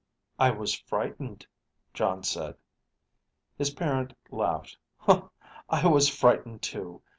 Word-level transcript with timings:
"I 0.39 0.49
was 0.49 0.73
frightened," 0.73 1.45
Jon 1.93 2.23
said. 2.23 2.55
His 3.59 3.69
parent 3.69 4.15
laughed. 4.31 4.79
"I 5.07 5.85
was 5.85 6.09
frightened 6.09 6.63
too. 6.63 7.03